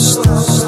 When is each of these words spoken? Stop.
Stop. 0.00 0.59